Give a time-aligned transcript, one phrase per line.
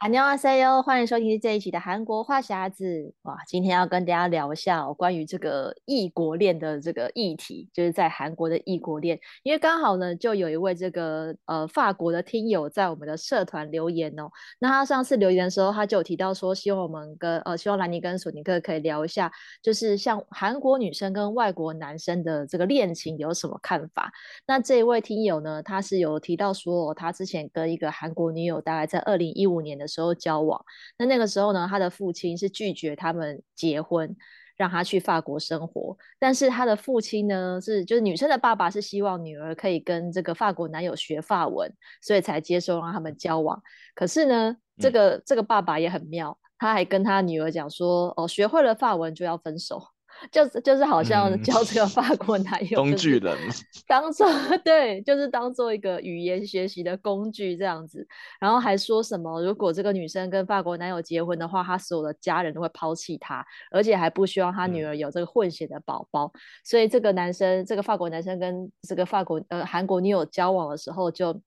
[0.00, 3.12] 安妞哈塞哟，欢迎收听这一期的韩国话匣子。
[3.24, 9.20] 哇，今天要跟大家聊一下、哦、关于这个异国恋的这个议题，就是在韩国的异国恋。
[9.42, 14.30] 因为刚好呢，就有一位这个呃法国的听友在我们的社团留言哦。
[14.58, 19.30] 那他上次留言的时候，他就提到说，希望我们跟呃希望兰妮跟索尼克可以聊一下，
[19.62, 24.10] 就是像韩国女生跟外国男生的这个恋情有什么看法。
[24.46, 30.64] 那这一位听友呢，他是有提到说，他之前跟一个韩国女友，大概在二零一五年的时候交往，
[30.96, 34.16] 那那个时候呢，他的父亲是拒绝他们结婚，
[34.56, 35.96] 让他去法国生活。
[36.18, 43.60] 但是他的父亲呢，是就是女生的爸爸是希望女儿可以跟这个法国男友学法文，所以才接受让他们交往。
[43.94, 49.82] 可是呢，这个这个爸爸也很妙，他还跟他女儿讲说，哦，学会了法文就要分手。
[50.30, 53.36] 就是就是好像教这个法国男友工具人，
[53.86, 54.26] 当做
[54.64, 58.06] 对，就是当做一个语言学习的工具这样子，
[58.40, 71.20] 然后还说什么如果这个女生跟法国男友结婚的话，她所有的家人都会抛弃她，而且还不希望她女儿有这个混血的宝宝，嗯，所以这个男生，这个法国男生跟这个法国呃韩国女友交往的时候就。
[71.20, 71.40] 就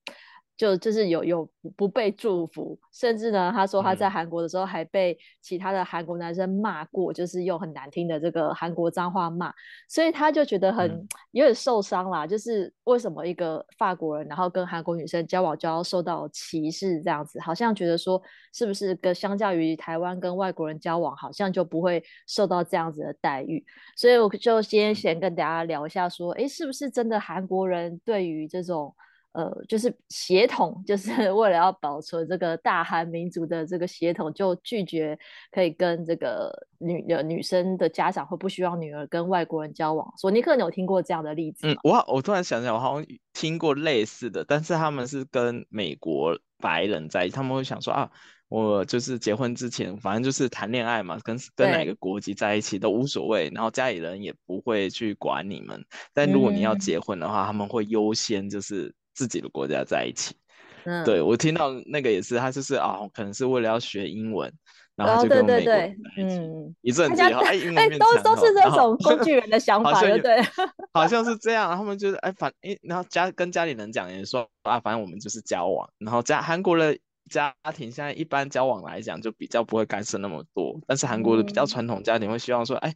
[0.56, 9.52] 就就是有有不被祝福，甚至呢，他说他在韩国的时候还被其他的韩国男生骂过，嗯，就是用很难听的这个韩国脏话骂，
[9.88, 12.24] 所以他就觉得很，嗯，有点受伤啦。
[12.24, 17.40] 就是为什么一个法国人，然后跟韩国女生交往就要受到歧视这样子？
[17.40, 23.64] 好像觉得说是不是跟相较于台湾跟外国人交往，好像就不会受到这样子的待遇。
[23.96, 28.94] 所以我就先先跟大家聊一下，说，哎，是不是真的韩国人对于这种。
[29.34, 35.18] 呃，就是血统，就是 为了要保存这个大韩民族的这个血统，就拒绝
[35.50, 40.08] 可以跟这个女的女生的家长会不希望女儿跟外国人交往。
[40.16, 41.72] 索尼克，你有听过这样的例子吗？
[41.72, 48.08] 嗯，我我突然想起来，我好像听过类似的，但是他们是跟美国白人在一起，他们会想说啊，
[48.48, 55.84] 我就是结婚之前，反正就是谈恋爱嘛，跟跟哪个国籍在一起都无所谓，然后家里人也不会去管你们。
[56.12, 58.94] 但如果你要结婚的话，嗯、他们会优先就是。
[59.14, 60.34] 自己的国家在一起，
[60.84, 64.52] 嗯，对，我听到那个也是，他就是啊、哦，可能是为了要学英文，
[64.96, 70.42] 然后就跟美国在一起，哦、对对对嗯，一阵子以后，哎，英 文变强，都都是这种工具人的想法，对对，
[70.92, 76.98] 好像是这样，他们就是哎，反哎，然后家跟家里人讲，也说啊，反正我们就是交往，然后家韩国的
[77.30, 82.94] 家庭现在一般交往来讲，就比较不会干涉那么多，但是韩国的比较传统家庭会希望说，哎，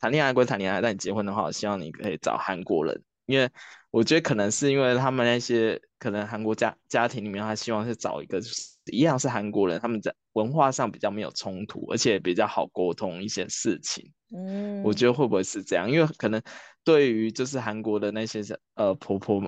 [0.00, 3.02] 谈恋爱归谈恋爱，但你结婚的话，我希望你可以找韩国人。
[3.26, 3.50] 因为
[3.90, 14.12] 我觉得可能是因为他们那些可能韩国家家庭里面，他希望是找一个就是一样是韩国人，他们在文化上比较没有冲突，而且比较好沟通一些事情。
[14.34, 15.90] 嗯，我觉得会不会是这样？
[15.90, 16.40] 因为可能
[16.84, 18.42] 对于就是韩国的那些
[18.74, 19.40] 呃婆婆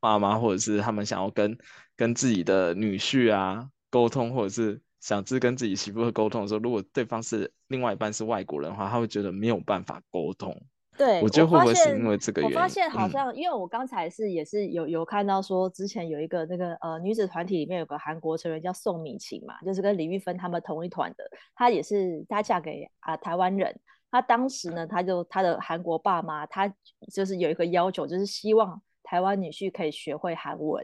[0.00, 1.56] 妈妈，或者是他们想要跟
[1.96, 10.54] 跟自己的女婿啊沟通，或者是想自跟自己媳妇沟通的时候，如果对方是另外一半是外国人的话，他会觉得没有办法沟通。
[10.96, 12.56] 对，我觉得会不会是因为这个原因？
[12.56, 21.24] 我发现好像，因为我刚才是也是有有看到说，之前有一个那个呃女子团体里面有个韩国成员叫宋米琴嘛，就是跟李玉芬他们同一团的。
[21.54, 23.78] 她也是她嫁给啊台湾人，
[24.10, 26.66] 她当时呢，她就她的韩国爸妈，她
[27.12, 30.82] 就是有一个要求，就是希望台湾女婿可以学会韩文，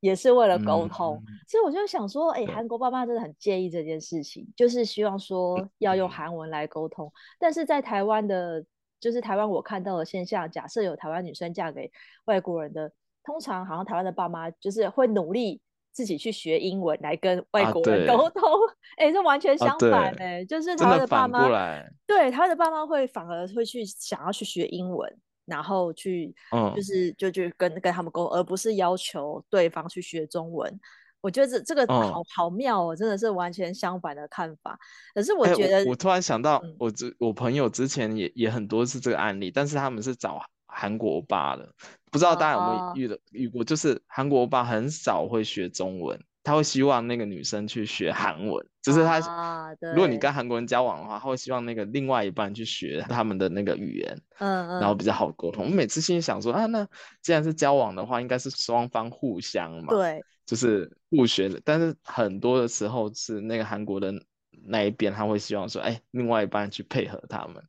[0.00, 1.22] 也是为了沟通。
[1.46, 8.64] 所以我就想说，哎，韩国爸妈真的很介意这件事情，就是希望说要用韩文来沟通，但是在台湾的。
[9.02, 11.90] 就是台湾我看到的现象，假设有台湾女生嫁给
[12.26, 12.90] 外国人的，
[13.24, 18.48] 通常好像台湾的爸妈就是会努力自己去学英文来跟外国人沟通，
[18.96, 21.48] 哎、啊欸，这完全相反哎、欸啊，就是台湾的爸妈，
[22.06, 25.12] 对，台湾的爸妈会反而会去想要去学英文，
[25.46, 26.32] 然后去，
[26.76, 30.80] 就是、嗯、就去跟跟他们沟，而不是要求对方去学中文。
[31.22, 34.78] 我觉得这这个好、嗯、好妙哦，真的是完全相反的看法。
[35.14, 41.72] 可是我觉得，欸、我，我突然想到，我之、嗯、我朋友之前也也很多是这个案例，但是他们是找韩国爸的，
[42.10, 43.62] 不知道大家有没有遇的、哦、遇过？
[43.62, 55.66] 就是韩国爸很少会学中文，他会希望那个女生去学韩文，就是他、啊，如果你跟韩国人交往的话，他会希望那个另外一半去学他们的那个语言，嗯嗯，然后比较好沟通。
[55.66, 56.84] 我每次心里想说啊，那
[57.22, 60.20] 既然是交往的话，应该是双方互相嘛，对。
[60.52, 64.12] 就是互学的，但是很多的时候是那个韩国的
[64.66, 67.64] 那一边，他会希望说，哎，另外一半去配合他们。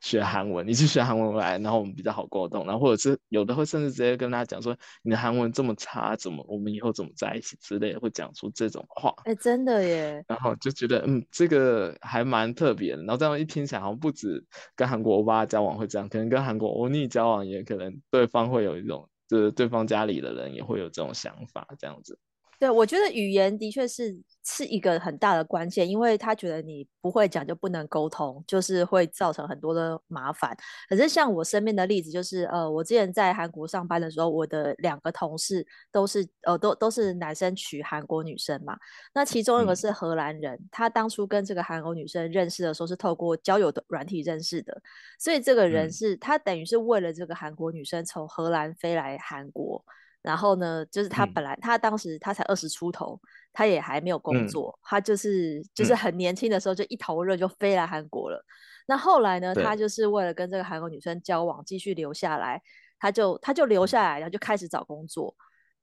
[0.00, 9.12] 学韩文，你去学韩文来，然后我们比较好沟通，然后或者是有的会甚至直接跟他讲说，你的韩文这么差，怎么我们以后怎么在一起之类的，会讲出这种话。
[9.24, 10.24] 哎、欸，真的耶。
[10.28, 12.98] 然后就觉得，嗯，这个还蛮特别的。
[12.98, 14.44] 然后这样一听起来，好像不止
[14.76, 22.16] 跟韩国欧巴交往会这样，可能跟韩国欧尼交往也可能对方会有一种，就是对方家里的人也会有这种想法，这样子。
[22.58, 30.56] 对，我觉得语言的确是是一个很大的关键，因为他觉得你不会讲就不能沟通，就是会造成很多的麻烦。
[30.88, 38.76] 可是像我身边的例子，就是呃，我之前在韩国上班的时候，我的两个同事都是呃都都是男生娶韩国女生嘛。
[39.14, 44.82] 那其中一个是荷兰人，嗯、他当初跟这个韩国女生认识的时候是透过交友的软体认识的，
[45.20, 49.84] 所以这个人是、嗯、他等于是为了这个韩国女生从荷兰飞来韩国。
[50.20, 53.18] 然后呢，就是他本来、嗯、他当时他才二十出头，
[53.52, 58.36] 他也还没有工作，嗯、他就是就是很年轻的时候就一头热就飞来韩国了。
[58.38, 58.44] 嗯、
[58.88, 62.60] 那后来呢，他就是为了跟这个韩国女生交往，继续留下来，
[62.98, 65.34] 他就他就留下来，然后就开始找工作，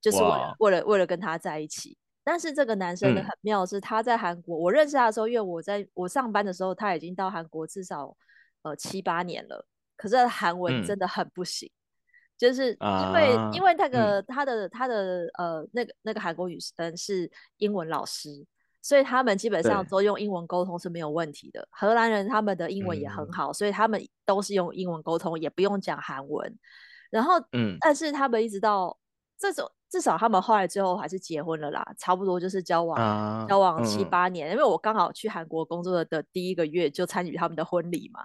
[0.02, 1.98] 就是为了为了为了跟他在一起。
[2.24, 8.16] 但是这个男生呢，很妙是，他在韩国、嗯，我认识他的时候，因为我在我上班的时候，他已经到韩国至少
[8.64, 9.66] 呃七八年了，
[9.96, 11.68] 可是韩文真的很不行。
[11.70, 11.85] 嗯
[12.38, 18.46] 就是因为、啊、因为那个、嗯、他的他的呃那个那个韩国女生是英文老师，
[18.82, 21.68] 所以他们基本上都用英文沟通是没有问题的。
[21.72, 26.58] 荷兰人他们的英文也很好、嗯，所以他们都是用英文沟通，也不用讲韩文。
[27.10, 28.98] 然后，嗯，但是他们一直到
[29.38, 29.72] 这种。
[29.90, 34.50] 至少他们后来最后还是结婚了啦，差不多就是交往、uh, 交往七八年。
[34.50, 38.20] 嗯、因为我刚好去韩国工作的第一个月就参与他们的婚礼嘛，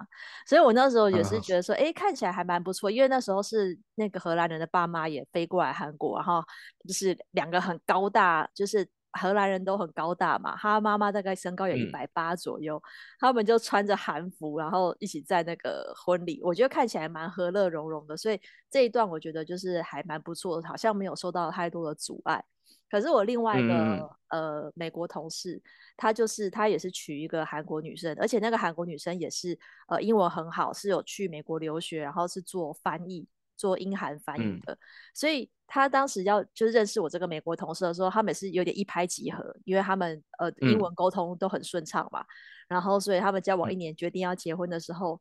[0.47, 2.91] 所以我那时候也是觉得说，哎、uh,，看起来还蛮不错。
[2.91, 6.43] 因为那时候是那个荷兰人的爸妈也飞过来韩国，然后
[6.87, 8.87] 就是两个很高大，就是。
[9.19, 12.81] 荷兰人都很高大嘛，他妈妈大概身高有一百八左右、嗯，
[13.19, 22.43] 他们就穿着韩服，然后一起在那个婚礼，我觉得看起来蛮和乐融融的，所以这一段我觉得就是还蛮不错的，好像没有受到太多的阻碍。
[22.89, 25.61] 可是我另外一个、嗯、呃美国同事，
[25.97, 33.27] 他就是他也是娶一个韩国女生，而且那个韩国女生也是呃英文很好，是有去美国留学，然后是做翻译。
[33.57, 34.77] 做英韩翻译的、嗯，
[35.13, 42.25] 所以他当时要就是认识我这个美国同事的时候，他们是有点一拍即合，因为他们呃英文沟通都很顺畅嘛、嗯，
[42.67, 45.17] 然后所以他们交往一年决定要结婚的时候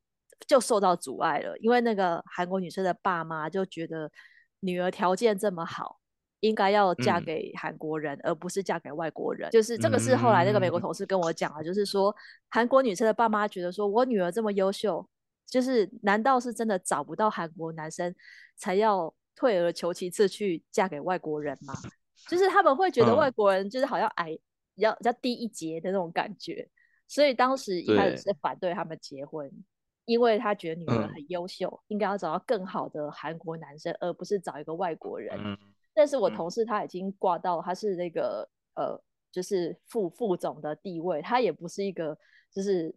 [0.48, 4.10] 就受到阻碍了，因为那个韩国女生的爸妈就觉得
[4.58, 6.00] 女儿条件这么好，
[6.40, 9.48] 应该要嫁给韩国人、嗯，而不是嫁给外国人。
[9.52, 12.12] 就是这个是后来那个美国同事跟我讲的，就是说
[12.48, 15.08] 韩国女生的爸妈觉得说我女儿这么优秀。
[15.46, 18.14] 就是，难道是真的找不到韩国男生，
[18.56, 21.74] 才要退而求其次去嫁给外国人嘛？
[22.28, 24.38] 就是他们会觉得外国人就是好像矮，
[24.76, 26.68] 要、嗯、要低一截的那种感觉。
[27.08, 29.50] 所以当时一开始是反对他们结婚，
[30.04, 35.34] 因为他觉得女儿很优秀，嗯、应该要找到更好的韩国男生，而不是找一个外国人。
[35.38, 35.56] 嗯、
[35.94, 39.02] 但是我同事他已经挂到他是那个呃，
[39.32, 42.16] 就是副副总的地位，他也不是一个
[42.52, 42.94] 就是。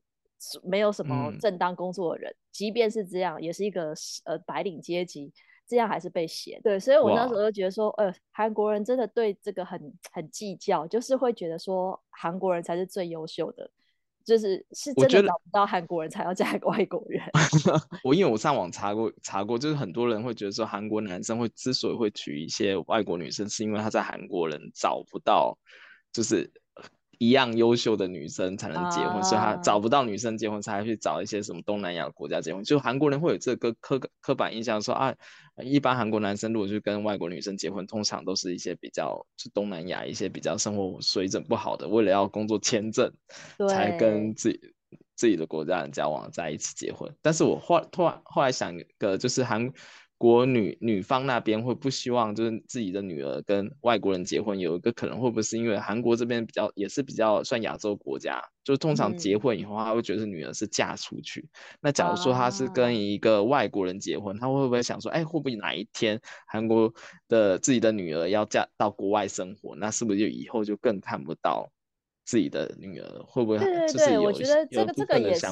[0.61, 3.93] 没有什么正当工作的人，嗯、即便是这样，也是一个
[4.25, 5.31] 呃白领阶级，
[5.73, 6.61] 这样还是被嫌。
[6.61, 9.79] 对，所以我那时候就觉得说，呃，韩国人真的对这个很
[10.11, 13.69] 很计较，就是会觉得说韩国人才是最优秀的，
[14.23, 17.21] 就是是真的找不到韩国人才要嫁给外国人。
[18.03, 25.57] 我，我因为我上网查过查过，就是很多人会觉得说，韩国男生会之所以会娶一些外国女生，是因为他在韩国人找不到，
[26.11, 26.51] 就是。
[27.23, 32.63] 一样优秀的女生才能结婚，uh, 所以他找不到女生结婚，才去找一些什么东南亚国家结婚。
[32.63, 35.15] 就韩国人会有这个刻刻板印象说，说啊，
[35.63, 43.11] 一般韩国男生如果去跟外国女生结婚，通常都是一些比较是东南亚一些比较生活水准不好的，为了要工作签证，
[43.69, 44.59] 才跟自己
[45.15, 47.09] 自己的国家人交往在一起结婚。
[47.21, 49.71] 但是我后突然后来想一个，就是韩。
[50.23, 61.41] 国女女方那边会不希望就是自己的女儿跟外国人结婚，有一个可能会不会是因为韩国这边比较也是比较算亚洲国家，就通常结婚以后他会觉得女儿是嫁出去。
[61.41, 61.49] 嗯、
[61.81, 66.93] 那假如说他是跟一个外国人结婚，啊、他会不会想说，哎，会不会哪一天韩国
[67.27, 71.69] 的自己的女儿要嫁到国外生活，那是不是就以后就更看不到？
[72.25, 73.57] 自己的女儿会不会？
[73.57, 75.45] 对对对，我觉得这个这个也是，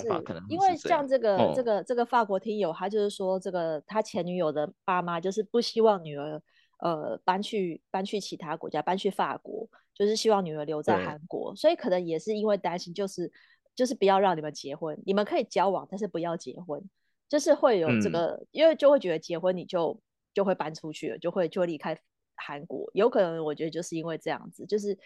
[0.47, 6.41] 因为像这个、哦、这个这个法国听友，他就是说，这个他前女友的爸妈就是不希望女儿
[6.79, 13.29] 呃搬去搬去其他国家，搬去法国，就是希望女儿留在韩国，所以可能也是因为担心，就是
[13.75, 16.81] 就是不要让你们结婚，你们可以交往，但是不要结婚，
[17.27, 19.99] 就是会有这个，嗯、因为就会觉得结婚你就
[20.33, 21.99] 就会搬出去了，就会就会离开
[22.35, 24.97] 韩国，有可能我觉得就是因为这样子，就是。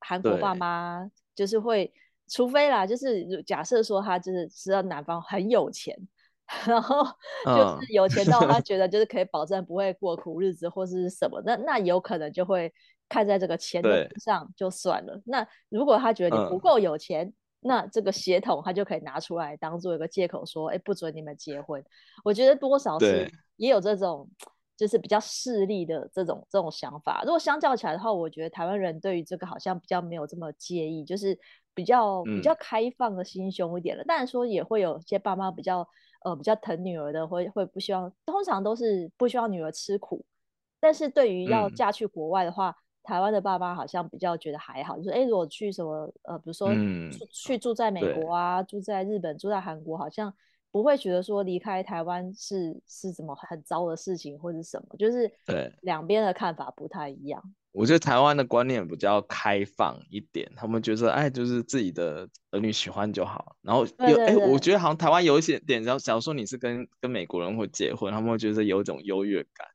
[0.00, 1.92] 韩国爸妈就是会，
[2.28, 5.96] 除非啦，就是假设说他就是知道男方很有钱，
[6.66, 7.04] 然后
[7.44, 8.60] 就是有钱到他。
[8.66, 12.72] 觉得就是可以保证不会过苦日子或是什么，那那有可能就会
[13.08, 15.20] 看在这个钱的上就算了。
[15.24, 21.84] 那如果他觉得你不够有钱，嗯、那这个血统他就可以拿出来当做一个借口说，哎，不准你们结婚。
[22.24, 24.28] 我觉得多少是也有这种
[24.76, 27.22] 就是比较势利的这种这种想法。
[27.24, 31.38] 如果相较起来的话，我觉得台湾人对于这个好像比较没有这么介意，就是
[31.74, 34.04] 比较比较开放的心胸一点了。
[34.04, 35.88] 当然、嗯、说也会有些爸妈比较。
[36.24, 40.24] 呃，比较疼女儿的，会会不希望，通常都是不希望女儿吃苦。
[40.80, 50.34] 但是对于要嫁去国外的话，嗯、台湾的爸妈好像比较觉得还好，就是哎，如果去什么呃，比如说、嗯、去住在美国啊，住在日本，住在韩国，好像
[50.76, 57.42] 不会觉得说离开台湾是是什么很糟的事情或者什么，就是对两边的看法不太一样。
[57.72, 63.56] 我觉得台湾的观念比较开放一点，他们觉得哎，就是自己的儿女喜欢就好。
[63.62, 69.66] 然后有哎，我觉得好像台湾有一些点，然后假如说你是跟跟美国人会结婚，他们会觉得有一种优越感，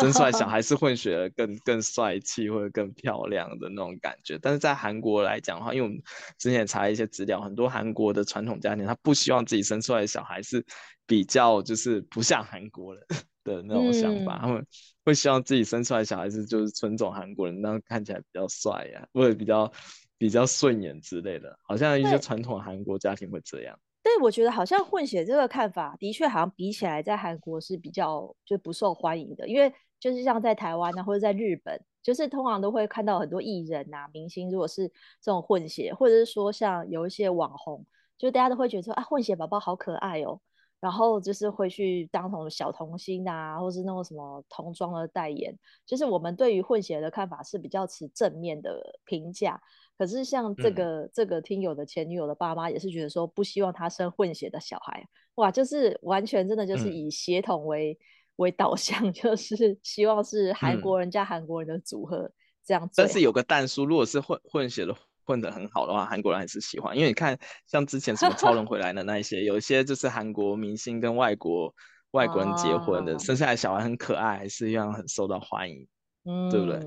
[0.00, 4.38] 生出来小 孩是混血儿更更帅气或者更漂亮的那种感觉。
[4.40, 6.02] 但是在韩国来讲的话，因为我们
[6.38, 10.64] 之前也查了一些资料，很多韩国的传统家庭他不希望自己生出来的小孩是
[11.06, 13.04] 比较就是不像韩国人。
[13.44, 14.66] 的那种想法，嗯、他们
[15.04, 19.72] 会希望自己生出来小孩子就是纯种韩国人，那样看起来比较帅呀、啊，或者比较
[20.16, 21.58] 比较顺眼之类的。
[21.64, 23.76] 好像一些传统韩国家庭会这样。
[24.12, 34.88] 以，我觉得好像混血这个看法，的确好像比起来在韩国是比较就不受欢迎的，因为就是像在台湾呢，或者在日本，就是通常都会看到很多艺人啊、明星，如果是
[35.20, 37.84] 这种混血，或者是说像有一些网红，
[38.18, 40.40] 就大家都会觉得说啊，混血宝宝好可爱哦。
[40.80, 45.56] 然后就是会去当什么小童星啊，或是那种什么童装的代言。
[45.86, 49.62] 就是我们对于混血的看法是比较持正面的评价。
[50.02, 55.06] 可是像这个、嗯、这个听友的前女友的爸妈也是觉得说不希望他生混血的小孩。
[55.36, 58.02] 哇，就是完全真的就是以血统为、嗯、
[58.36, 62.32] 为导向， 就是希望是韩国人加韩国人的组合、嗯、
[62.66, 62.90] 这样。
[62.96, 64.92] 但是有个蛋叔，如果是混混血的。
[65.24, 71.72] 混得很好的话，韩国人还是喜欢，因为你看，像之前什么超人回来的那一些，有一些就是韩国明星跟外国
[72.10, 75.86] 外国人结婚的，生下来小孩很可爱，还是一样很受到欢迎，
[76.24, 76.80] 嗯，对不对？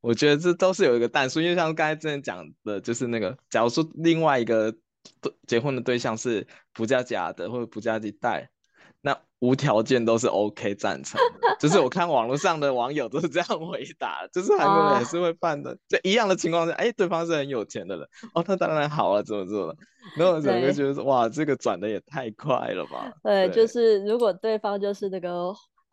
[0.00, 4.74] 我觉得这都是有一个但书，因为像刚才之前讲的，就是那个，假如说另外一个
[5.46, 8.50] 结婚的对象是不嫁假的或者不嫁一代。
[9.02, 19.74] 那无条件都是 OK 赞成的，就是我看网络上的网友都是这样回答，就是韩国人也是会办的，就一样的情况下，哎，对方是很有钱的人，哦，他当然好了，怎么怎么？
[20.18, 23.10] 然后我整个觉得哇，这个转的也太快了吧？
[23.22, 25.50] 对，对就是如果对方就是那个。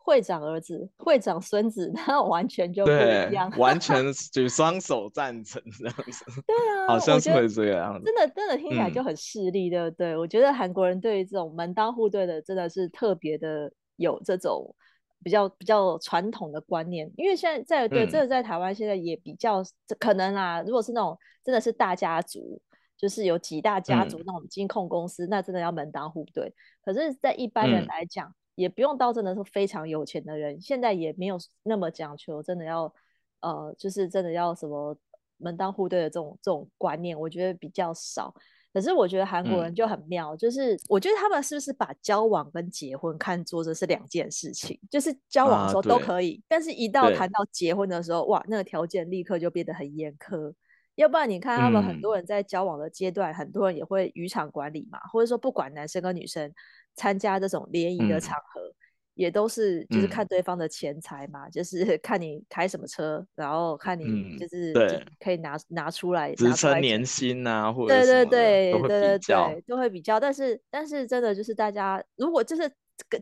[0.08, 6.24] 会长儿子、会长孙子， 那完全就不一样，完 全举双手赞成这样子。
[6.48, 8.06] 对啊，好像是会这样子。
[8.06, 10.12] 真的，真的听起来就很势利，对不对？
[10.14, 14.74] 嗯、我觉得韩国人对于这种门当户对的，真的是特别的有这种
[15.22, 17.12] 比较比较传统的观念。
[17.18, 19.62] 因为现在在对这个在台湾现在也比较
[19.98, 22.58] 可能啊，如果是那种真的是大家族，
[22.96, 26.54] 就是有几大家族那种金控公司，嗯、那真的要门当户对。
[26.82, 32.92] 可是，在一般人来讲，嗯也不用到真的是非常有钱的人，现在也没有那么讲求，真的要，
[33.38, 34.96] 呃，就是真的要什么
[35.36, 38.34] 门当户对的这种这种观念，我觉得比较少。
[38.72, 44.76] 可是我觉得韩国人就很妙，嗯、就是我觉得他们是不是把交往跟结婚看作这是两件事情？
[44.90, 50.52] 就是交往的时候都可以，啊、但是一到谈到结婚的时候，哇，那个条件立刻就变得很严苛。
[50.96, 56.52] 要不然你看他们很多人在交往的阶段，嗯、很多人也会渔场管理嘛，或者说不管男生跟女生。
[56.98, 58.74] 参加这种联谊的场合，嗯、
[59.14, 70.18] 也都是就是看对方的钱财嘛，嗯、就是 看你开什么车，然后看你就是对可以拿拿出来，职称年薪啊，或者对对对对对对，都会比较。
[70.18, 72.68] 但是但是真的就是大家如果就是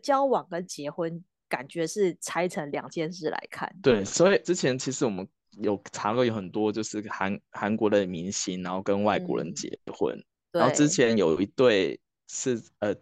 [0.03, 3.71] 交往跟结婚，感觉是拆成两件事来看。
[3.83, 5.29] 对，所以之前其实我们
[5.63, 10.17] 有查过，有很多就是韩韩国的明星，然后跟外国人结婚，
[10.53, 12.95] 嗯、然后之前有一对是呃。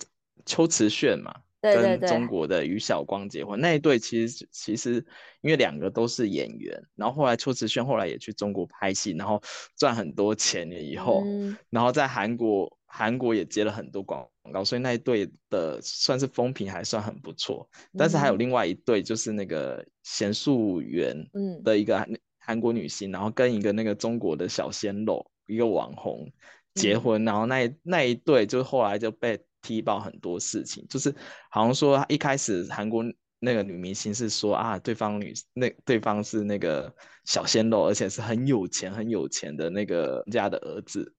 [0.44, 5.04] 秋瓷炫嘛，对对对，跟中国的于晓光结婚，那一对其实其实
[5.40, 9.42] 因为两个都是演员，然后后来秋瓷炫后来也去中国拍戏，然后
[9.76, 17.66] 赚很多钱了以后，嗯、然后在韩国韩国也接了很多广告，所以那一对的算是风评还算很不错。
[17.96, 21.16] 但是还有另外一对，就是那个贤淑媛
[21.64, 22.06] 的一个
[22.38, 26.30] 韩国女星，然后跟一个那个中国的小鲜肉一个网红
[26.74, 29.40] 结婚，嗯、然后那那一对就后来就被。
[29.64, 31.12] 踢爆很多事情，就是
[31.50, 33.02] 好像说一开始韩国
[33.38, 36.94] 那个女明星是说啊，对方女那对方是那个
[37.24, 41.10] 小鲜肉，而且是很有钱很有钱的那个家的儿子，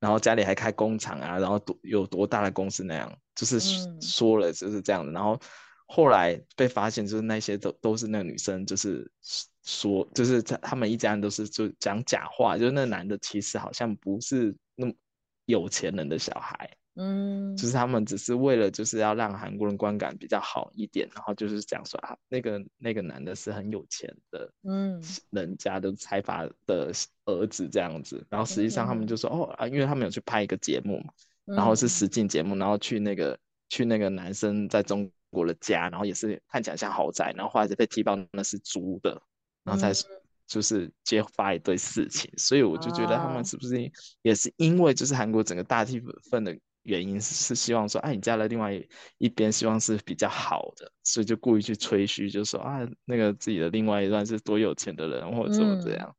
[0.00, 3.58] 然后家里还开工厂啊，然后多有多大的公司那样，就是
[4.00, 5.12] 说了就是这样的。
[5.12, 5.40] 嗯、然后
[5.86, 9.10] 后来被发现，就是那些都都是那个女生，就是
[9.64, 14.92] 说，就是他他们一家人都是就讲假话，就是那男的其实好像不是那么
[15.46, 16.70] 有钱人的小孩。
[16.96, 26.92] 嗯，就是他们只是为了就是要让韩国人观感比较好一点，然后就是讲说啊，那个那个男的是很有钱的，嗯，人家的财阀的
[27.24, 31.12] 儿子这样子，然后实际上他们就说、嗯、哦啊，因为他们有去拍一个节目嘛，
[31.46, 33.36] 然后是实境节目，然后去那个
[33.70, 39.20] 去那个男生在中国的家，然后也是看起来像豪宅，然后后来就被踢爆那是租的，
[39.64, 39.92] 然后才
[40.46, 43.90] 就是揭发一堆事情，所以我就觉得他们是不是
[44.22, 46.56] 也是因为就是韩国整个大气氛的。
[46.84, 48.72] 原因是希望说，哎、啊，你嫁了另外
[49.18, 56.16] 一边，希望是比较好的，所以就故意去吹嘘，就说啊，那个自己的另外一段是多有钱的人，或者怎么这样。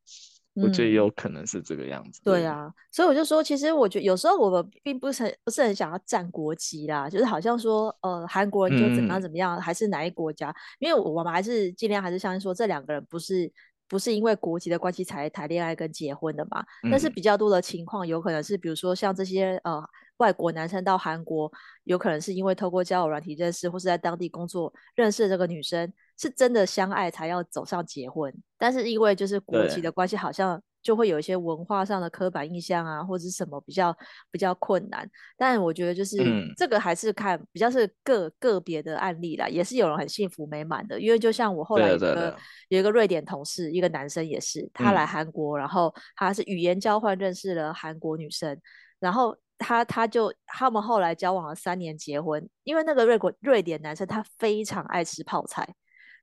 [0.58, 2.22] 嗯、我觉得也有可能是这个样子。
[2.24, 10.56] 对啊，所以我就说，其实我觉得有时候我们并不是很不是很想要占国籍啦，就是好像说，呃，韩国人就怎么样怎么样，嗯、还是哪一国家？
[10.80, 13.52] 因为我们还是尽量还是相信说，这两个人不是
[13.90, 16.66] 不是因为国籍的关系才谈恋爱跟结婚的嘛。
[16.84, 19.84] 嗯、但是比较多的情况，有可能是比如说像这些呃。
[20.18, 21.52] 外国男生到韩国，
[21.84, 28.34] 有可能是因为透过交友软体认识，或是在当地工作认识的这个女生，是真的相爱才要走上结婚。
[28.58, 33.94] 但是因为就是国籍的关系，好像就会有一些文化上的刻板印象啊，或者是什么比较
[34.32, 35.06] 比较困难。
[35.36, 40.98] 但我觉得就是、嗯、这个还是看比较是个个别的案例啦，也是有人很幸福美满的。
[40.98, 42.38] 因为就像我后来有一个
[42.70, 48.58] 有一个瑞典同事，一个男生也是，他来韩国，嗯、然后他是语言交换认识了韩国女生，
[49.00, 49.36] 然后。
[49.58, 55.66] 他他就他们后来交往了三年结婚，因为那个瑞国瑞典男生他非常爱吃泡菜，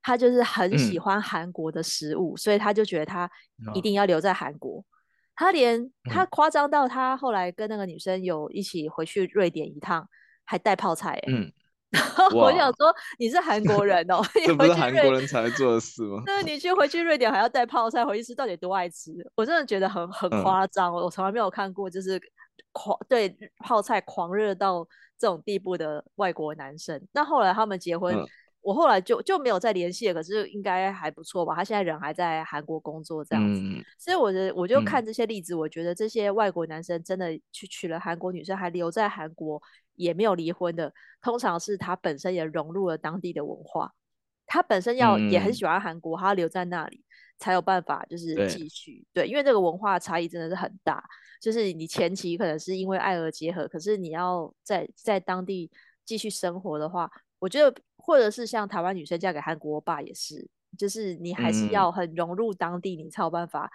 [0.03, 3.29] 他就是很喜欢韩国的食物，嗯、所以他就觉得他
[3.73, 4.79] 一定要留在韩国。
[4.79, 4.85] 哦、
[5.35, 10.07] 他连他夸张到他后来跟那个女生有一起回去瑞典一趟，
[10.45, 11.19] 还带泡菜。
[11.25, 11.51] 嗯，
[11.89, 16.21] 然后我想说你是韩国人哦， 这不是韩国人才做的事吗？
[16.27, 19.11] 那你去回去瑞典还要带泡菜回去吃，到底多爱吃？
[19.35, 22.21] 我真的觉得很很夸张，嗯、我从来没有看过就是。
[22.73, 24.85] 狂对泡菜狂热到
[25.17, 28.27] 这种地步的外国男生，那后来他们结婚，嗯、
[28.61, 30.13] 我后来就就没有再联系了。
[30.13, 31.55] 可是应该还不错吧？
[31.55, 39.61] 他现在人还在韩国工作这样子，嗯、所以我的我就看这些例子，嗯、我觉得这些外国男生真的去娶了韩国女生，还留在韩国
[39.95, 43.93] 也没有离婚的，通常是他本身也融入了当地的文化，
[44.53, 47.03] 他本身要、嗯、也很喜欢韩国，他留在那里
[47.39, 51.03] 才有办法就是继续对，对，因为这个文化差异真的是很大。
[51.41, 55.71] 就是你前期可能是因为爱而结合，可是你要在在当地
[56.05, 63.71] 继续生活的话，我觉得或者是像台湾女生嫁给韩国欧巴也是，就是你还是要很融入当地，你才有办法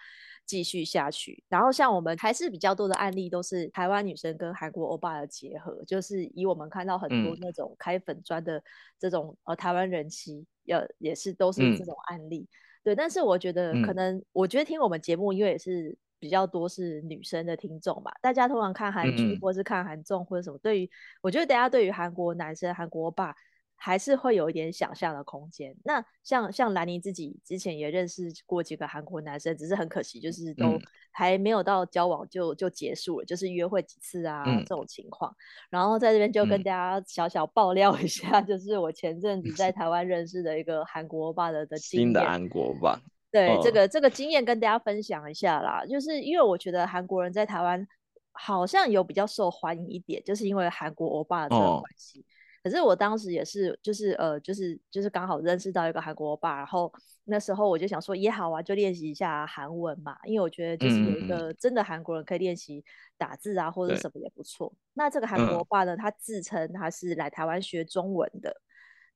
[0.46, 1.32] 继续下去。
[1.32, 8.62] 嗯、然后像我们还是比较多的案例都是台湾女生跟韩国欧巴的结合，就是以我们看到很多那种开粉砖的
[8.98, 12.40] 这种、嗯、呃台湾人妻，也也是都是这种案例。
[12.40, 12.54] 嗯、
[12.84, 15.96] 对，但是我觉得可能，嗯、我觉得听我们节目，因为也是。
[16.20, 20.90] 比较多是女生的听众吧，大家通常看韩剧或是看韩综或者什么，对于、嗯、
[21.22, 23.32] 我觉得大家对于韩国男生、韩国爸
[23.80, 25.74] 还是会有一点想象的空间。
[25.84, 30.78] 那像像兰妮自己之前也认识过几个韩国男生，只是很可惜，就是都
[31.12, 35.34] 还没有到交往就就结束了，就是约会几次啊、嗯、这种情况。
[35.70, 42.06] 然后在这边就跟大家小小爆料一下，嗯、就是我前阵子在 台湾认识的一个韩国爸的的经验。
[42.08, 43.00] 新的韩国爸。
[43.30, 47.86] 对、哦、这个这个经验跟大家分享一下啦，就是因为我觉得韩国人在台湾
[48.32, 52.20] 好像有比较受欢迎一点，就是因为韩国欧巴的这个关系。
[52.20, 52.24] 哦、
[52.62, 56.92] 可是我当时也是，就是呃，就是就是刚好认识到一个韩国欧巴，然后
[57.24, 62.84] 那时候我就想说也好啊，就练习一下韩文嘛，因为我觉得就是有一个真的韩国人可以练习
[63.16, 64.72] 打字啊，或者什么也不错。
[64.94, 68.62] 那这个韩国欧巴呢，他自称他是来台湾学中文的，嗯、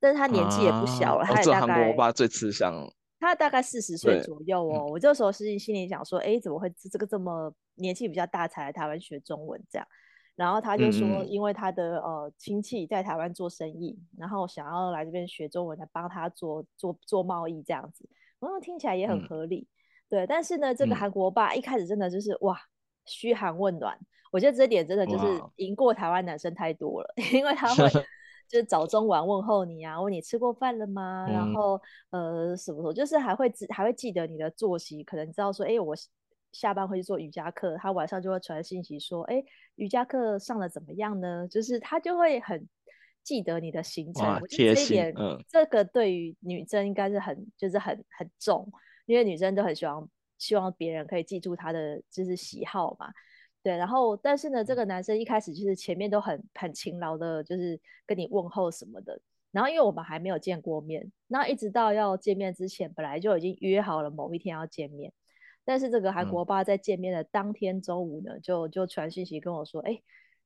[0.00, 1.74] 但是他年纪也不小了，啊、他也大概。
[1.74, 2.88] 韩国欧巴最吃香。
[3.18, 9.86] 他大概四十岁左右哦，我这时候是心里想说，哎，怎么会这个这么年纪比较大才来台湾学中文这样？
[10.34, 18.08] 然后他就说，因为他的呃亲戚在台湾做生意，然后想要来这边学中文来帮他做做做贸易这样子。
[18.40, 19.66] 然后听起来也很合理，
[20.08, 20.26] 对。
[20.26, 22.58] 但是呢，这个韩国爸一开始真的就是哇
[23.04, 23.98] 嘘寒问暖，
[24.30, 27.88] 我觉得这点真的就是赢过台湾男生太多了， 因为他会。
[28.48, 31.24] 就是早中晚问候你啊，问你吃过饭了吗？
[31.26, 35.94] 嗯、然后呃什么什么，就是还会记还会记得你的作息，可能你知道说，哎，我
[36.52, 39.42] 下班会去做瑜伽课，他晚上就会传信息说，哎，
[39.76, 41.48] 瑜伽课上的怎么样呢？
[41.48, 42.68] 就是他就会很
[43.24, 44.38] 记得你的行程。
[44.40, 48.70] 我觉得这一点，嗯、这个对于女生应该是很就是很很重，
[49.06, 49.96] 因为女生都很喜欢
[50.38, 53.10] 希望别人可以记住她的就是喜好嘛。
[53.62, 59.20] 对，然后但是呢，这个男生一开始就是前面都很很勤劳的，就是跟你问候什么的。
[59.52, 65.12] 然后因为我们还没有见过面，那一直到要见面之前，本来就已经约好了某一天要见面。
[65.64, 70.00] 但是这个韩国爸在见面的当天中午呢，嗯、就就传讯息跟我说：“哎，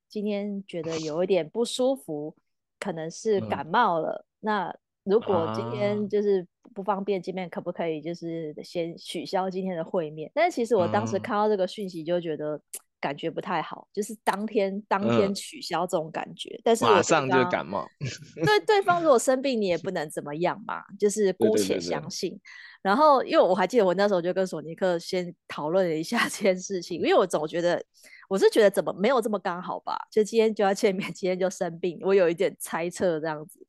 [0.07, 2.35] 今天觉得有一点不舒服，
[2.79, 4.25] 可能是感冒了。
[4.25, 12.61] 嗯、那如果今天就是不方便见面，啊、可不可以就是先取消今天的会面？”但是其实我当时看到这个讯息就觉得
[12.99, 16.49] 感觉不太好，就是当天当天取消这种感觉。
[16.55, 17.87] 嗯、但是马上就感冒，
[18.43, 22.29] 对对方如果生病，你也不能怎么样嘛，就是姑且相信。
[22.31, 22.41] 对对对对
[22.83, 27.83] 然后，因为我还记得我那时候就跟索尼克先讨论了一下 这件事情，因为我总觉得，
[28.29, 29.97] 我是觉得怎么没有这么刚好吧？
[30.09, 33.59] 就今天就要见面， 今天就生病，我有一点猜测这样子。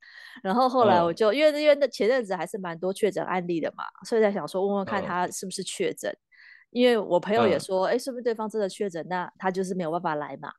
[0.42, 6.10] 然后后来我就、嗯、因为因为那前阵子还是蛮多确诊案例的嘛，所以在想说问问看他是不是确诊。
[6.12, 6.27] 嗯、
[6.70, 9.06] 因为我朋友也说，哎、嗯，是不是对方真的确诊？
[9.08, 10.50] 那他就是没有办法来嘛。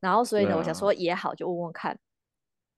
[0.00, 1.96] 然后所以呢，嗯、我想说也好，就问问看。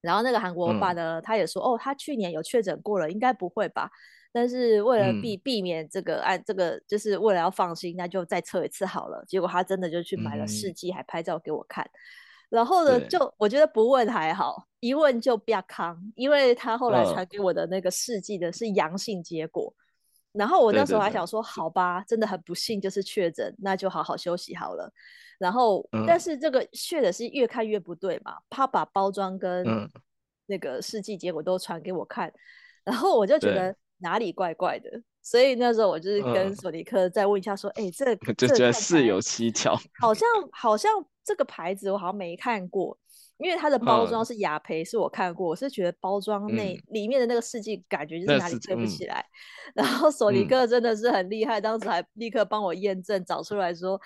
[0.03, 3.91] 然后那个韩国欧巴呢，嗯、他也说，哦，他去年有确诊过了，应该不会吧？
[4.33, 9.25] 但是为了避避免这个，按、嗯、这个就是为了要放心，那就再测一次好了。
[9.27, 11.83] 结果他真的就去买了试剂，还拍照给我看。
[11.85, 11.91] 嗯、
[12.51, 19.73] 然后呢，就我觉得不问还好，一问就不要康，因为他后来传给我的那个试剂的是阳性结果。
[20.35, 24.93] 哦、然后我那时候还想说，好吧，真的很不幸，就是确诊，那就好好休息好了。
[25.39, 29.65] 然后，嗯、但是这个确诊是越看越不对嘛，他把包装跟
[30.47, 32.33] 那个试剂结果都传给我看，
[32.85, 33.75] 然后我就觉得。
[33.99, 34.91] 哪里怪怪的，
[35.23, 40.93] 所以那时候我就是跟索尼克再问一下，说：“哎、嗯，这个、 就觉得事有蹊跷，好像好像
[41.25, 42.97] 这个牌子我好像没看过，
[43.39, 49.25] 因为它的包装是雅培，是我看过，我是觉得包装内、嗯、里面的那个试剂感觉就是哪里对不起来。
[49.69, 53.99] 嗯、 然后索尼克真的是很厉害，嗯、当时还立刻帮我验证，找出来说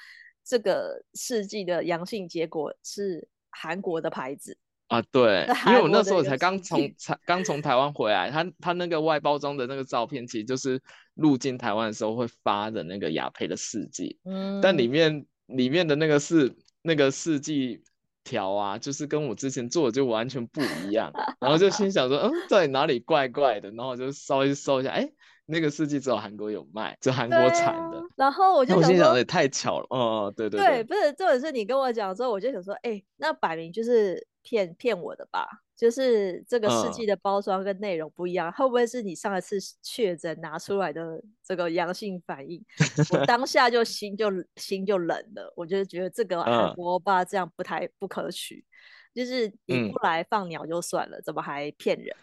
[0.44, 10.80] 这个试剂的阳性结果是韩国的牌子。”啊，对，因为我那时候才刚从才刚从台湾回来，他他那个外包装的那个照片，其实就是
[11.14, 14.86] 入境台湾的时候会发的那个雅培的试剂，嗯，但里。
[14.86, 17.82] 面里面的那个试那个四季
[18.24, 25.10] 条啊，就是跟我之前做的就完全不一样，然后就心想说，嗯，到底哪里怪怪的，然后我就稍微搜一下，哎，
[25.48, 34.26] 那个试剂只有韩国有卖，就韩国产的，然后我就我心想也太巧了，哦，对对对，对，不是，重点是你跟我讲之后，我就想说，哎，那摆明就是。
[34.40, 42.64] 骗骗我的吧，就是这个试剂的包装跟内容不一样，嗯、会不会是你上一次确诊拿出来的这个阳性反应？
[43.12, 52.16] 我当下就心就心就冷了，我就觉得这个韩国欧巴这样不太不可取，嗯、就是你不来放鸟就算了，嗯、怎么还骗人？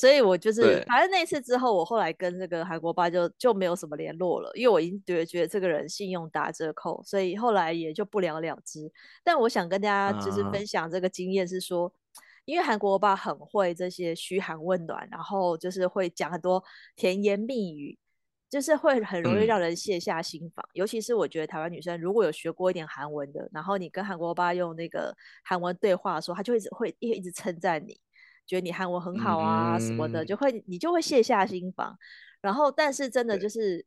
[0.00, 8.90] 所以我就是，对反正那次之后，我后来跟这个韩国爸就就没有什么联络了，因为我已经觉得觉得这个人信用打折扣，所以后来也就不了了之。
[9.22, 11.92] 但我想跟大家就是分享这个经验是说，啊、
[12.46, 16.64] 因为韩国爸很会这些嘘寒问暖，然后就是会讲很多
[16.96, 17.98] 甜言蜜语，
[18.48, 20.64] 就是会很容易让人卸下心防。
[20.70, 28.00] 嗯、尤其是我觉得台湾女生如果有学过一点韩文的，然后你跟韩国爸用那个韩文对话的时候，他就会一直会一直称赞你。
[28.50, 31.96] 觉得你韩文很好啊，什么的，嗯、就会你就会卸下心防。
[32.40, 33.86] 然后，但是真的就是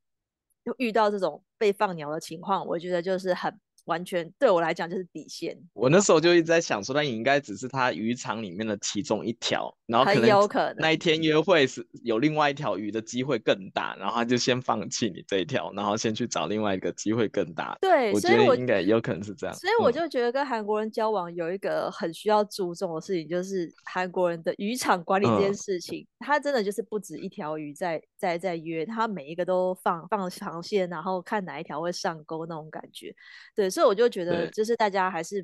[0.77, 3.59] 遇到这种被放鸟的情况，我觉得就是很。
[3.85, 5.57] 完全对我来讲就是底线。
[5.73, 17.77] 我那时候就一直在想说，那应该只是他渔场里面的其中一条，然后很有可能那一天约会是有另外一条鱼的机会更大，然后他就先放弃你这一条，然后先去找另外一个机会更大。
[17.81, 19.55] 对，我觉得应该有可能是这样。
[19.55, 33.13] 所以我就觉得跟韩国人交往有一个很需要注重的事情，就是韩国人的渔场管理这件事情，嗯、他真的就是不止一条鱼在在在约，他每一个都放放长线，然后看哪一条会上钩那种感觉。
[33.53, 33.72] 对。
[33.73, 35.41] 所以我就觉得，就是大家还是，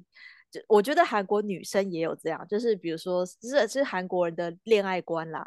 [0.51, 5.43] 就我觉得韩国女生也有这样，就是比如说，这是韩国人的恋爱观啦，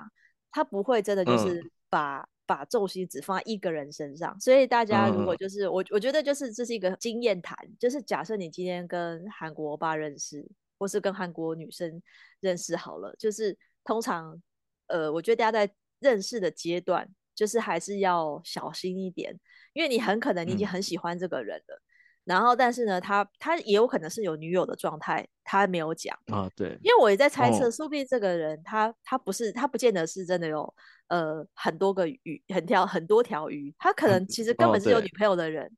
[0.51, 4.39] 他不会真的就是把、嗯、把重心只放在一个人身上。
[4.41, 10.45] 所以大家如果就是我，我觉得就是这是一个经验谈，就是假设你今天跟韩国欧巴认识，
[10.79, 12.03] 或是跟韩国女生
[12.41, 14.41] 认识好了，就是通常，
[14.89, 19.39] 呃，我觉得大家在认识的阶段，就是还是要小心一点，
[19.73, 21.77] 因为你很可能你已经很喜欢这个人了。
[21.77, 21.83] 嗯
[22.25, 26.49] 然后，但是呢，他他也有可能是有女友的状态，他没有讲啊。
[26.55, 30.73] 对，因为我也在猜测，说不定这个人他他不是他不见得是真的有
[31.09, 35.69] 呃很多个鱼，很条很多条鱼，他可能其实根本是有女朋友的人，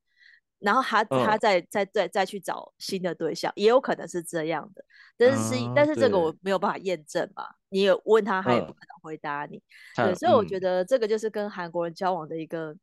[0.59, 4.85] 然后他他再再再再去找新的对象，也有可能是这样的。
[5.17, 9.63] 但是但是这个我没有办法验证嘛，你也问他，他也不可能回答你。
[9.97, 12.77] 对，所以我觉得这个就是跟韩国人交往的一个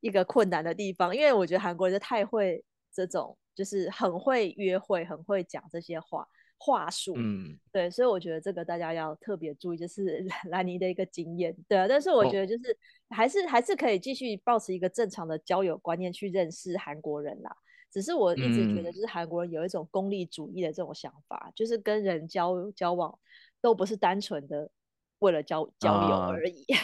[0.00, 2.64] 一个困难的地方，因为我觉得韩国人太会。
[2.96, 7.12] 这种就是很会约会，很会讲这些话话术。
[7.18, 11.54] 嗯，对，所以我觉得这个大家要特别注意，就是兰妮的一个经验。
[11.68, 12.74] 对啊，但是我觉得就是
[13.10, 17.54] 还是、哦、还是可以继续保持一个正常的交友观念去认识韩国人啦。
[17.92, 23.16] 只是我一直觉得，就是韩国人有一种功利主义的这种想法，嗯、就是跟人交交往
[23.60, 24.70] 都不是单纯的
[25.18, 26.64] 为了交交友而已。
[26.72, 26.80] 啊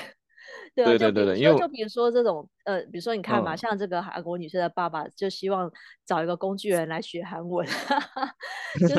[0.75, 5.71] 对对对对，因为就比如说这种呃，比如说你看嘛，嗯、像这个韩国女生的爸爸就希望
[6.07, 7.67] 找一个工具人来学韩文，
[8.81, 8.95] 就是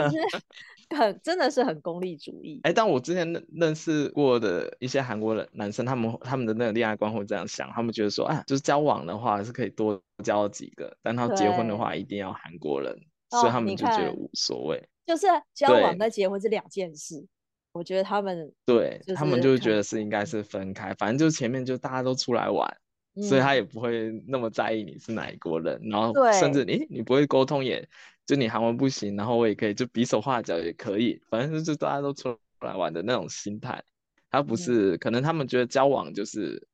[0.96, 2.60] 很真的是很功利主义。
[2.64, 12.96] 哎，但我之前认认识过的一些韩国的男生，他们他们的那个恋爱观会这样想，他们觉得说，啊，就是交往的话是可以多交几个，但他结婚的话一定要韩国人，
[13.30, 14.88] 所以他们就觉得无所谓。
[15.06, 17.26] 就是交往跟结婚是两件事。
[17.74, 22.78] 我觉得他们对他们就是觉得是应该是分开，反正就是前面就大家都出来玩，
[23.16, 27.88] 嗯、所以他也不会那么在意你是哪一国人，然后甚至你你不会沟通也，
[28.28, 33.84] 就你韩文不行，然后我也可以就比手画脚也可以，反正就是大家都出来玩的那种心态，
[34.30, 36.68] 他不是、嗯、可能他们觉得交往就是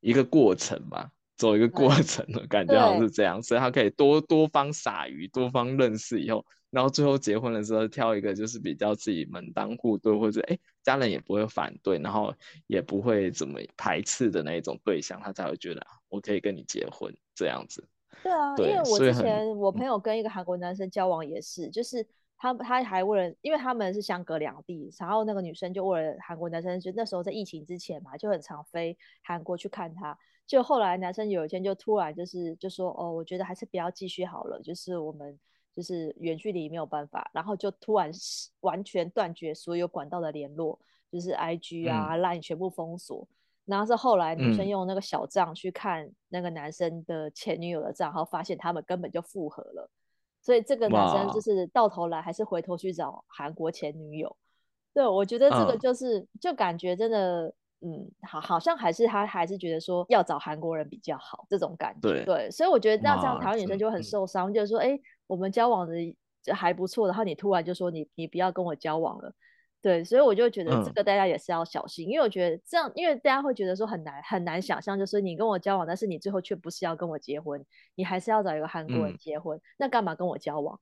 [0.00, 6.46] 一个过程吧，走一个过程的感觉好像是这样，所以他可以多多方撒鱼，多方认识以后。
[6.74, 12.34] 然后最后结婚的时候挑一个就是比较自己门当户对，或者哎家人也不会反对，然后
[12.66, 17.88] 也不会怎么排斥的那一种对象，他才会觉得我可以跟你结婚这样子。
[18.24, 22.04] 对啊，对，因为我之前我朋友跟一个韩国男生交往也是，就是
[22.36, 30.18] 他他还为了，因为他们是相隔两地，然后那个女生就为了韩国男生，就那时候在疫情之前嘛，就很常飞韩国去看他。
[30.44, 35.38] 就后来男生有一天就突然就是就说哦，我觉得还是不要继续好了，就是我们。
[35.74, 38.10] 就是远距离没有办法，然后就突然
[38.60, 40.78] 完全断绝所有管道的联络，
[41.10, 43.26] 就是 IG 啊、嗯、Line 全部封锁。
[43.64, 49.90] 然后是后来女生用那个小账去看那个男生的前女友的账号，嗯、发现他们根本就复合了。
[50.42, 54.36] 所以这个男生就是到头来还是回头去找韩国前女友。
[54.92, 62.00] 对，我觉得这个就是、嗯、就感觉真的，嗯，好，好像还是他还是觉得说要找韩国人比较好这种感觉。
[62.02, 65.00] 对，对，所以我觉得那这样台湾女生就会很受伤，就是说，哎。
[65.26, 65.94] 我们交往的
[66.52, 69.32] 还不错，然后你突然就说你你不要跟我交往了，
[69.80, 80.78] 对，所以我就觉得这个大家也是要小心，嗯、因为我觉得这样，因为大家会觉得说很难很难想象，就是你跟我交往，但是你最后却不是要跟我结婚，你还是要找一个韩国人结婚，嗯、那干嘛跟我交往？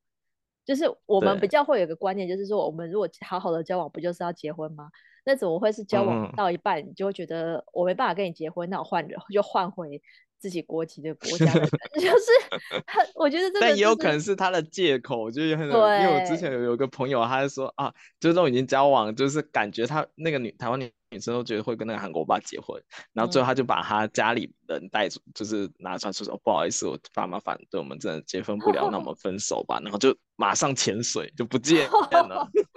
[0.65, 4.91] 就是我们比较会有一个观念，就是说我们如果好好的交往，不就是要结婚吗？
[5.25, 10.03] 那怎么会是交往到一半，你就会觉得我没办法跟你结婚，那我换人就换回。
[10.43, 12.27] 自己国籍的国家的人， 就是
[12.85, 32.51] 很，我觉得这个、就是，但也有可能是他的借口，就是很，对因为我之前有有个朋友，他就说啊，就是都已经交往，就是感觉他那个女台湾女女生都觉得会跟那个韩国爸结婚，然后最后他就把他家里人带出，就是拿出来说说、嗯、不好意思，我爸妈反对，我们真的结婚不了，那我们分手吧，然后就马上潜水就不见了。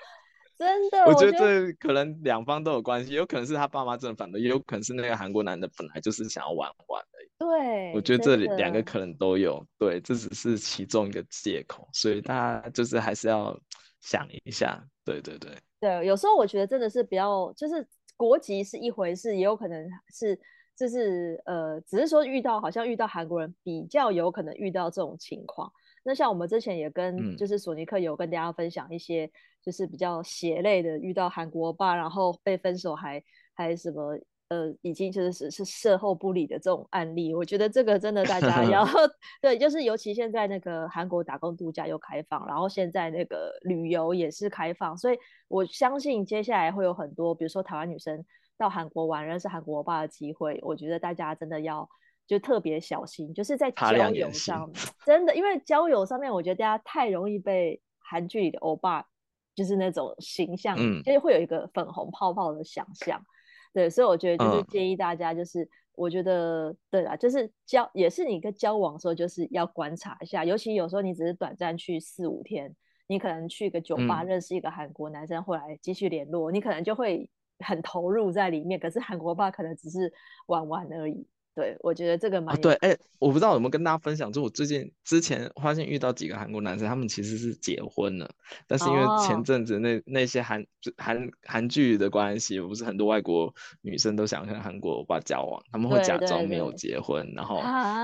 [0.57, 7.29] 真的，我觉得这可能两方都有关系，有可能是他爸妈真的反对，也有可能是那个韩国男的本来就是想要玩玩而已。
[7.37, 13.59] 对，我觉得这两个可能都有，对，这只是其中一个借口，所以大家就是还是要
[14.01, 14.81] 想一下。
[15.03, 20.39] 对对对，对，有时候我觉得真的是比较，就是国籍是一回事，也有可能是
[20.75, 25.71] 就是呃，只是说遇到好像遇到韩国人比较有可能遇到这种情况。
[26.03, 29.29] 那像我们之前也跟就是索尼克有跟大家分享一些，
[29.65, 33.23] 就是比较血泪的，遇到韩国爸然后被分手还
[33.55, 34.17] 还什么
[34.49, 37.33] 呃，已经就是是是事后不理的这种案例。
[37.33, 38.85] 我觉得这个真的大家要
[39.41, 48.23] 对，就是尤其现在那个韩国打工度假又开放，然后现在那个旅游也是开放，所以我相信接下来会有很多，比如说台湾女生
[48.57, 50.59] 到韩国玩认识韩国爸的机会。
[50.61, 51.89] 我觉得大家真的要。
[52.27, 54.67] 就特别小心，就是在交友上，
[55.05, 59.05] 真的，因为交友上面，我觉得大家太容易被韩剧里的欧巴，
[59.55, 63.19] 就是那种形象，嗯，就是会有一个粉红泡泡的想象，
[63.73, 72.75] 对，所以我觉得就是建议大家，就是、嗯、我觉得对啦，就是交也是你跟交往的时候，就是要观察一下，尤其有时候你只是短暂去四五天，
[73.07, 80.11] 你可能去个酒吧认识一个韩国男生，后来继续联络，嗯、你可能就会很投入在里面，可是韩国爸可能只是
[80.47, 81.25] 玩玩而已。
[81.55, 82.73] 对，我觉得这个蛮、啊、对。
[82.75, 88.29] 哎，我不知道有没有跟大家分享，就我最近之前发现遇到几个韩国男生，他们其实是结婚了，
[88.67, 90.65] 但是因为前阵子那、哦、那些韩
[90.97, 97.61] 韩韩剧的关系，不是很多外国女生都想跟韩国欧巴交往，他们会假装没有结婚，然后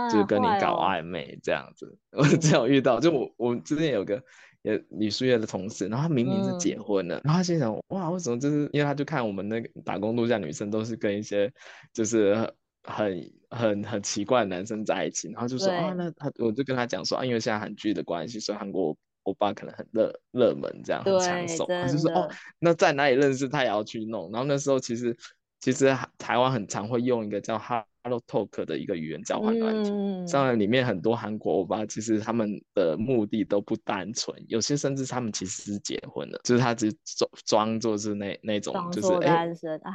[0.09, 1.97] 就跟你搞暧昧这样子。
[2.15, 4.23] 啊哦、我这样遇到，就我我之前有个
[4.61, 11.51] 也女书业的同事，然后他明明是结婚了，嗯、然后他心想哇，为什么就是因为他就看我们那个打工度假女生都是跟一些
[11.91, 12.49] 就是。
[12.83, 21.65] 很很很奇怪的男生在一起，然后就说啊，那他我就跟他讲说啊，因为现在韩剧的关系，所以韩国欧巴可能很热热门，这样很抢手。
[21.67, 24.31] 他就说哦，那在哪里认识他也要去弄。
[24.31, 25.15] 然后那时候其实
[25.59, 27.55] 其实台湾很常会用一个叫
[28.03, 39.93] Hello Talk 的一个语言交换软件，当然里面很多韩国欧巴其实他们的目的都不单纯，有些甚至他们其实是结婚了，就是他只装装作是那那种就是单身，哎。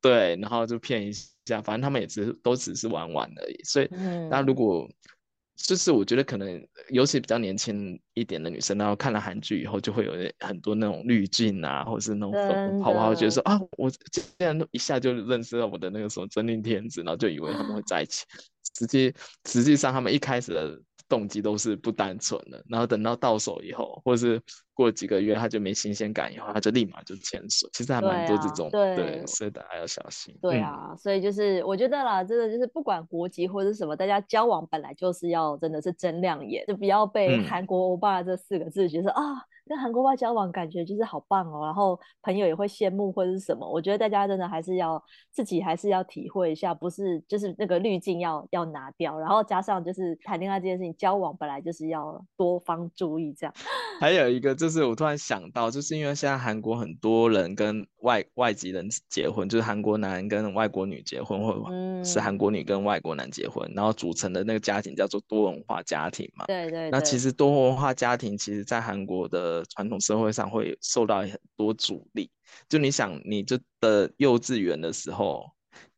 [0.00, 1.12] 对，然后就骗一
[1.48, 3.60] 下，反正他们也只都只是玩玩而已。
[3.64, 3.88] 所以，
[4.30, 4.88] 那、嗯、如果
[5.56, 18.24] 就是我觉得可能，尤其比较年轻一点的女生，然后看了韩剧以后，就会有很多那种滤镜啊，或者是那种粉红泡泡，觉得说啊，我竟然一下就认识了我的那个什么真命天子，然后就以为他们会在一起。
[18.78, 19.14] 实际
[19.46, 20.80] 实际上，他们一开始的。
[21.10, 24.38] 动机都是不单纯的，然后等到到手以后，或者是
[24.78, 27.68] 过几个月他就没新鲜感以后，他就立马就牵手。
[27.72, 30.32] 其实还蛮多这种，对，啊、对，对，所以大家要小心。
[30.40, 39.42] 对啊，嗯、所以就是我觉得啦，真的就是不管国籍或者什么，大家交往本来就是要真的是真亮眼，就不要被韩国欧巴这四个字觉得、嗯、啊。
[39.68, 43.70] 跟韩国欧巴交往感觉就是好棒哦，然后朋友也会羡慕或者是什么。
[43.70, 53.52] 我觉得大家真的还是要自己还是要体会一下，不是就是那个滤镜要要拿掉，然后加上就是谈恋爱这件事情，交往本来就是要多方注意这样。
[54.00, 66.44] 还有一个就是我突然想到，就是因为现在韩国很多人跟外外籍人结婚，就是韩国男跟外国女结婚，或者是韩国女跟外国男结婚，嗯、然后组成的那个家庭叫做多文化家庭嘛。
[66.46, 66.90] 对，对对。
[66.90, 69.64] 那其实多文化家庭其实在韩国的。
[69.70, 72.28] 传统社会上会受到很多阻力。
[72.68, 75.44] 就你想，你就的幼稚园的时候，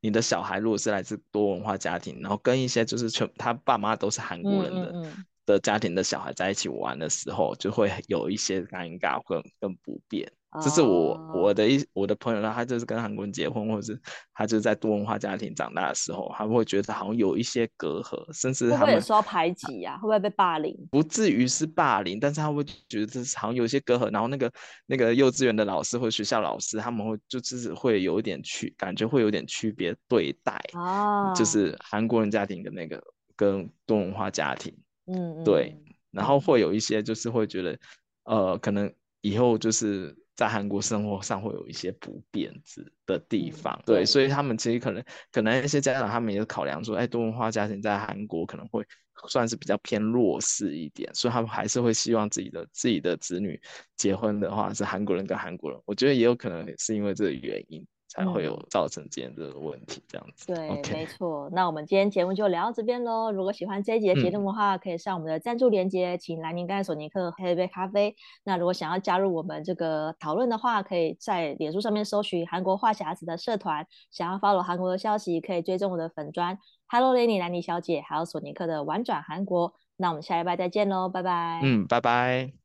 [0.03, 4.91] 你的小孩如果是来自多文化家庭，然后跟一些就是全他爸妈都是韩国人的。
[4.93, 10.31] 嗯嗯嗯的家庭的小孩在一起玩的时候，就会有一些尴尬跟跟不便。
[10.61, 13.97] 这是我我的一我的朋友，他就是跟韩国人结婚，或者是
[14.35, 19.97] 他就是在多文化家庭长大的时候，他会觉得好像有一些隔阂，甚至他们会不会受到排挤呀？
[19.99, 20.77] 会不会被霸凌？
[20.91, 24.13] 不至于是霸凌，但是他会觉得这是好像有一些隔阂。
[24.13, 24.53] 然后那个
[24.87, 30.61] 那个幼稚园的老师或学校老师，他们会就是会有一点区，感觉会有点区别对待。
[30.73, 33.01] 哦，就是韩国人家庭的那个
[33.37, 34.77] 跟多文化家庭。
[35.13, 35.77] 嗯，对，
[36.11, 37.79] 然后会有一些就是会觉得，
[38.25, 48.85] 呃，可能以后就是在韩国生活上会有一些不便子的地方，嗯、对，对，所以他们其实可能可能一些家长他们也考量说，哎，多文化家庭在韩国可能会
[49.29, 53.61] 算是比较偏弱势一点，所以他们还是会希望自己的自己的子女
[53.97, 57.87] 结婚的话是韩国人跟韩国人，我觉得也有可能是因为这个原因。
[58.11, 60.53] 才会有造成这样的问题，这样子。
[60.53, 60.93] 对，Okay.
[60.93, 61.49] 没错。
[61.53, 63.31] 那我们今天节目就聊到这边喽。
[63.31, 68.17] 如果喜欢这一集的节目的话，嗯、可以上我们的赞助链接，请兰宁跟索尼克喝一杯咖啡。
[68.43, 73.87] 那如果想要加入我们这个讨论的话，可以在脸书上面搜寻韩国话匣子的社团。
[74.11, 76.59] 想要 follow 韩国的消息，可以追踪我的粉专。
[76.89, 79.73] Hello Lenny 兰妮小姐，还有索尼克的玩转韩国。
[79.97, 81.61] 那我们下礼拜再见喽，拜拜。
[81.63, 82.61] 嗯，拜拜。